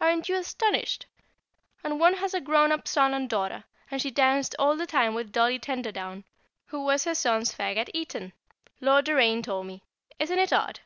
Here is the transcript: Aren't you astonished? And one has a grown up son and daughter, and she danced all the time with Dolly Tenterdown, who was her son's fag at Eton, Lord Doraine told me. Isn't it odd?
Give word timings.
Aren't 0.00 0.28
you 0.28 0.34
astonished? 0.34 1.06
And 1.84 2.00
one 2.00 2.14
has 2.14 2.34
a 2.34 2.40
grown 2.40 2.72
up 2.72 2.88
son 2.88 3.14
and 3.14 3.30
daughter, 3.30 3.62
and 3.88 4.02
she 4.02 4.10
danced 4.10 4.56
all 4.58 4.74
the 4.74 4.84
time 4.84 5.14
with 5.14 5.30
Dolly 5.30 5.60
Tenterdown, 5.60 6.24
who 6.66 6.82
was 6.84 7.04
her 7.04 7.14
son's 7.14 7.54
fag 7.54 7.76
at 7.76 7.94
Eton, 7.94 8.32
Lord 8.80 9.04
Doraine 9.04 9.44
told 9.44 9.66
me. 9.66 9.84
Isn't 10.18 10.40
it 10.40 10.52
odd? 10.52 10.80